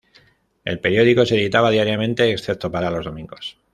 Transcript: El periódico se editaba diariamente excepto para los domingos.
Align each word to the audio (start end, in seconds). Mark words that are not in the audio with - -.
El 0.65 0.79
periódico 0.79 1.27
se 1.27 1.35
editaba 1.39 1.69
diariamente 1.69 2.31
excepto 2.31 2.71
para 2.71 2.89
los 2.89 3.05
domingos. 3.05 3.59